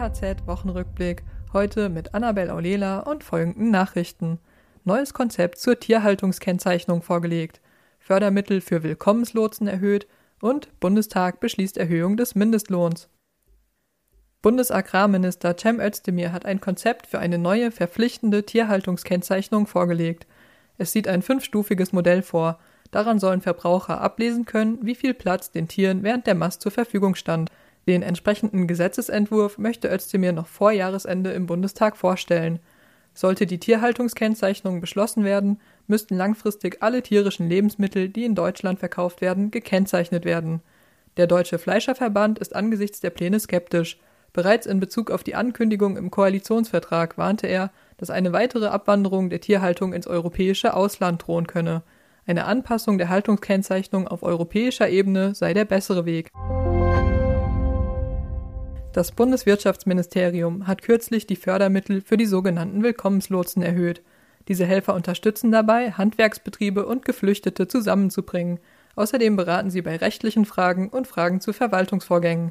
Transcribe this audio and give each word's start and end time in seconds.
DHZ 0.00 0.46
Wochenrückblick. 0.46 1.22
Heute 1.52 1.90
mit 1.90 2.14
Annabel 2.14 2.48
Aulela 2.50 3.00
und 3.00 3.22
folgenden 3.22 3.70
Nachrichten. 3.70 4.38
Neues 4.84 5.12
Konzept 5.12 5.58
zur 5.58 5.78
Tierhaltungskennzeichnung 5.78 7.02
vorgelegt. 7.02 7.60
Fördermittel 7.98 8.62
für 8.62 8.82
Willkommenslotsen 8.82 9.66
erhöht 9.66 10.06
und 10.40 10.70
Bundestag 10.80 11.38
beschließt 11.40 11.76
Erhöhung 11.76 12.16
des 12.16 12.34
Mindestlohns. 12.34 13.10
Bundesagrarminister 14.40 15.54
Cem 15.58 15.80
Özdemir 15.80 16.32
hat 16.32 16.46
ein 16.46 16.62
Konzept 16.62 17.06
für 17.06 17.18
eine 17.18 17.36
neue 17.36 17.70
verpflichtende 17.70 18.46
Tierhaltungskennzeichnung 18.46 19.66
vorgelegt. 19.66 20.26
Es 20.78 20.92
sieht 20.92 21.08
ein 21.08 21.20
fünfstufiges 21.20 21.92
Modell 21.92 22.22
vor. 22.22 22.58
Daran 22.90 23.18
sollen 23.18 23.42
Verbraucher 23.42 24.00
ablesen 24.00 24.46
können, 24.46 24.78
wie 24.80 24.94
viel 24.94 25.12
Platz 25.12 25.50
den 25.50 25.68
Tieren 25.68 26.02
während 26.02 26.26
der 26.26 26.36
Mast 26.36 26.62
zur 26.62 26.72
Verfügung 26.72 27.16
stand. 27.16 27.50
Den 27.86 28.02
entsprechenden 28.02 28.66
Gesetzesentwurf 28.66 29.58
möchte 29.58 29.88
Özdemir 29.88 30.32
noch 30.32 30.46
vor 30.46 30.72
Jahresende 30.72 31.32
im 31.32 31.46
Bundestag 31.46 31.96
vorstellen. 31.96 32.60
Sollte 33.14 33.46
die 33.46 33.58
Tierhaltungskennzeichnung 33.58 34.80
beschlossen 34.80 35.24
werden, 35.24 35.60
müssten 35.86 36.16
langfristig 36.16 36.82
alle 36.82 37.02
tierischen 37.02 37.48
Lebensmittel, 37.48 38.08
die 38.08 38.24
in 38.24 38.34
Deutschland 38.34 38.78
verkauft 38.78 39.20
werden, 39.20 39.50
gekennzeichnet 39.50 40.24
werden. 40.24 40.62
Der 41.16 41.26
Deutsche 41.26 41.58
Fleischerverband 41.58 42.38
ist 42.38 42.54
angesichts 42.54 43.00
der 43.00 43.10
Pläne 43.10 43.40
skeptisch. 43.40 43.98
Bereits 44.32 44.66
in 44.66 44.78
Bezug 44.78 45.10
auf 45.10 45.24
die 45.24 45.34
Ankündigung 45.34 45.96
im 45.96 46.10
Koalitionsvertrag 46.10 47.18
warnte 47.18 47.48
er, 47.48 47.72
dass 47.96 48.10
eine 48.10 48.32
weitere 48.32 48.66
Abwanderung 48.66 49.28
der 49.28 49.40
Tierhaltung 49.40 49.92
ins 49.92 50.06
europäische 50.06 50.74
Ausland 50.74 51.26
drohen 51.26 51.48
könne. 51.48 51.82
Eine 52.26 52.44
Anpassung 52.44 52.96
der 52.96 53.08
Haltungskennzeichnung 53.08 54.06
auf 54.06 54.22
europäischer 54.22 54.88
Ebene 54.88 55.34
sei 55.34 55.52
der 55.52 55.64
bessere 55.64 56.04
Weg. 56.06 56.30
Das 58.92 59.12
Bundeswirtschaftsministerium 59.12 60.66
hat 60.66 60.82
kürzlich 60.82 61.24
die 61.24 61.36
Fördermittel 61.36 62.00
für 62.00 62.16
die 62.16 62.26
sogenannten 62.26 62.82
Willkommenslotsen 62.82 63.62
erhöht. 63.62 64.02
Diese 64.48 64.66
Helfer 64.66 64.94
unterstützen 64.94 65.52
dabei, 65.52 65.92
Handwerksbetriebe 65.92 66.84
und 66.84 67.04
Geflüchtete 67.04 67.68
zusammenzubringen. 67.68 68.58
Außerdem 68.96 69.36
beraten 69.36 69.70
sie 69.70 69.82
bei 69.82 69.94
rechtlichen 69.94 70.44
Fragen 70.44 70.88
und 70.88 71.06
Fragen 71.06 71.40
zu 71.40 71.52
Verwaltungsvorgängen. 71.52 72.50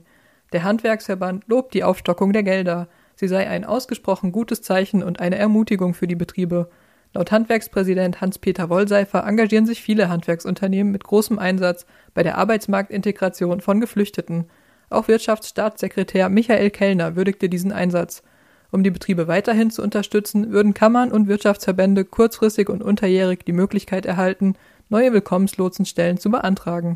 Der 0.54 0.64
Handwerksverband 0.64 1.44
lobt 1.48 1.74
die 1.74 1.84
Aufstockung 1.84 2.32
der 2.32 2.44
Gelder. 2.44 2.88
Sie 3.16 3.28
sei 3.28 3.46
ein 3.50 3.66
ausgesprochen 3.66 4.32
gutes 4.32 4.62
Zeichen 4.62 5.04
und 5.04 5.20
eine 5.20 5.38
Ermutigung 5.38 5.94
für 5.94 6.08
die 6.08 6.16
Betriebe. 6.16 6.70
Laut 7.14 7.34
Handwerkspräsident 7.34 8.22
Hans-Peter 8.22 8.70
Wollseifer 8.70 9.28
engagieren 9.28 9.66
sich 9.66 9.82
viele 9.82 10.08
Handwerksunternehmen 10.08 10.94
mit 10.94 11.04
großem 11.04 11.38
Einsatz 11.38 11.86
bei 12.14 12.24
der 12.24 12.38
Arbeitsmarktintegration 12.38 13.60
von 13.60 13.82
Geflüchteten. 13.82 14.46
Auch 14.90 15.08
Wirtschaftsstaatssekretär 15.08 16.30
Michael 16.30 16.72
Kellner 16.72 17.16
würdigte 17.16 17.50
diesen 17.50 17.72
Einsatz. 17.72 18.24
Um 18.72 18.84
die 18.84 18.92
Betriebe 18.92 19.28
weiterhin 19.28 19.72
zu 19.72 19.82
unterstützen, 19.82 20.52
würden 20.52 20.74
Kammern 20.74 21.12
und 21.12 21.28
Wirtschaftsverbände 21.28 22.06
kurzfristig 22.06 22.70
und 22.70 22.84
unterjährig 22.84 23.46
die 23.46 23.54
Möglichkeit 23.54 24.06
erhalten, 24.06 24.56
neue 24.90 25.14
Willkommenslotsenstellen 25.14 26.18
zu 26.18 26.32
beantragen. 26.32 26.96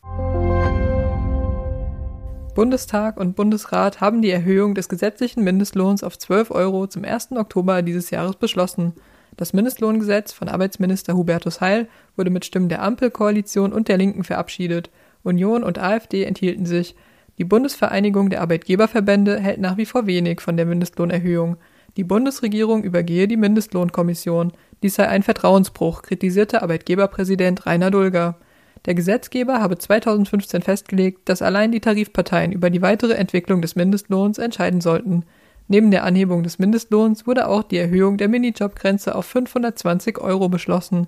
Bundestag 2.56 3.18
und 3.18 3.36
Bundesrat 3.36 4.02
haben 4.02 4.22
die 4.22 4.30
Erhöhung 4.30 4.76
des 4.76 4.88
gesetzlichen 4.88 5.44
Mindestlohns 5.44 6.04
auf 6.04 6.18
12 6.20 6.52
Euro 6.52 6.86
zum 6.86 7.04
1. 7.04 7.32
Oktober 7.32 7.82
dieses 7.82 8.12
Jahres 8.12 8.36
beschlossen. 8.36 8.94
Das 9.38 9.54
Mindestlohngesetz 9.54 10.32
von 10.32 10.48
Arbeitsminister 10.48 11.16
Hubertus 11.16 11.62
Heil 11.62 11.88
wurde 12.16 12.30
mit 12.30 12.46
Stimmen 12.46 12.70
der 12.70 12.84
Ampelkoalition 12.84 13.74
und 13.74 13.88
der 13.88 13.98
Linken 13.98 14.24
verabschiedet. 14.24 14.92
Union 15.24 15.64
und 15.64 15.80
AfD 15.80 16.24
enthielten 16.24 16.68
sich. 16.68 16.96
Die 17.40 17.46
Bundesvereinigung 17.46 18.30
der 18.30 18.42
Arbeitgeberverbände 18.42 19.40
hält 19.40 19.60
nach 19.60 19.78
wie 19.78 19.86
vor 19.86 20.06
wenig 20.06 20.40
von 20.40 20.56
der 20.56 20.68
Mindestlohnerhöhung. 20.68 21.58
Die 21.98 22.04
Bundesregierung 22.04 22.84
übergehe 22.84 23.28
die 23.28 23.38
Mindestlohnkommission. 23.38 24.54
Dies 24.84 24.96
sei 24.96 25.08
ein 25.08 25.24
Vertrauensbruch, 25.24 26.04
kritisierte 26.04 26.62
Arbeitgeberpräsident 26.62 27.66
Rainer 27.66 27.92
Dulger. 27.92 28.38
Der 28.86 28.94
Gesetzgeber 28.94 29.62
habe 29.62 29.78
2015 29.78 30.62
festgelegt, 30.62 31.30
dass 31.30 31.42
allein 31.42 31.72
die 31.72 31.80
Tarifparteien 31.80 32.52
über 32.52 32.70
die 32.70 32.82
weitere 32.82 33.14
Entwicklung 33.14 33.62
des 33.62 33.76
Mindestlohns 33.76 34.38
entscheiden 34.38 34.82
sollten. 34.82 35.26
Neben 35.68 35.90
der 35.90 36.04
Anhebung 36.04 36.44
des 36.44 36.60
Mindestlohns 36.60 37.26
wurde 37.26 37.48
auch 37.48 37.64
die 37.64 37.78
Erhöhung 37.78 38.18
der 38.18 38.28
Minijobgrenze 38.28 39.16
auf 39.16 39.26
520 39.26 40.20
Euro 40.20 40.50
beschlossen. 40.50 41.08